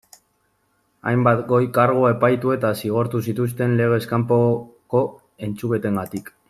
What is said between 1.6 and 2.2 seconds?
kargu